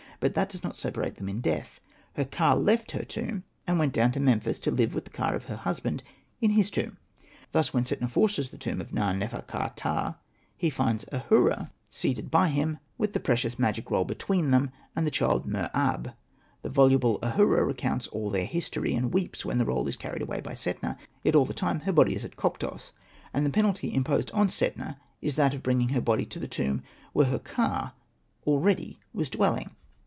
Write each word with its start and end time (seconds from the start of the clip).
But 0.21 0.35
that 0.35 0.49
does 0.49 0.63
not 0.63 0.75
separate 0.75 1.15
them 1.15 1.27
in 1.29 1.41
death; 1.41 1.81
her 2.13 2.25
ka 2.25 2.53
left 2.53 2.91
her 2.91 3.01
tomb 3.03 3.43
and 3.65 3.79
went 3.79 3.91
down 3.91 4.11
to 4.11 4.19
Memphis 4.19 4.59
to 4.59 4.69
live 4.69 4.93
with 4.93 5.05
the 5.05 5.09
ka 5.09 5.29
of 5.31 5.45
her 5.45 5.55
husband 5.55 6.03
in 6.39 6.51
his 6.51 6.69
tomb. 6.69 6.97
Thus, 7.53 7.73
when 7.73 7.85
Setna 7.85 8.07
forces 8.07 8.51
the 8.51 8.59
tomb 8.59 8.79
of 8.79 8.93
Na.nefer.ka.ptah, 8.93 10.17
he 10.55 10.69
finds 10.69 11.05
Ahura 11.11 11.71
seated 11.89 12.29
by 12.29 12.49
Hosted 12.51 12.51
by 12.51 12.51
Google 12.51 12.69
124 12.69 12.69
SETNA 12.69 12.69
AND 12.69 12.69
THE 12.69 12.69
MAGIC 12.69 12.71
BOOK 12.77 12.77
him 12.77 12.79
with 12.99 13.13
the 13.13 13.19
precious 13.19 13.57
magic 13.59 13.89
roll 13.91 14.03
between 14.05 14.51
them 14.51 14.71
and 14.95 15.07
the 15.07 15.09
child 15.09 15.45
Mer 15.47 15.71
ab; 15.73 16.07
and 16.09 16.13
the 16.61 16.69
voluble 16.69 17.19
Ahura 17.23 17.63
recounts 17.63 18.07
all 18.09 18.29
their 18.29 18.45
history, 18.45 18.93
and 18.93 19.11
weeps 19.11 19.43
when 19.43 19.57
the 19.57 19.65
roll 19.65 19.87
is 19.87 19.97
carried 19.97 20.21
away 20.21 20.39
by 20.39 20.51
Setna. 20.53 20.99
Yet 21.23 21.35
all 21.35 21.45
the 21.45 21.55
time 21.55 21.79
her 21.79 21.91
body 21.93 22.13
is 22.13 22.23
at 22.23 22.35
Koptos, 22.35 22.91
and 23.33 23.43
the 23.43 23.49
penalty 23.49 23.91
imposed 23.91 24.29
on 24.33 24.49
Setna 24.49 24.97
is 25.19 25.35
that 25.37 25.55
of 25.55 25.63
bringing 25.63 25.89
her 25.89 26.01
body 26.01 26.27
to 26.27 26.37
the 26.37 26.47
tomb 26.47 26.83
where 27.13 27.25
her 27.25 27.39
ka 27.39 27.95
already 28.45 28.99
was 29.15 29.27
dwelling. 29.31 29.71